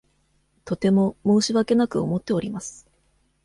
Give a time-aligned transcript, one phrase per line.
[0.65, 2.87] とても申し訳なく思っております。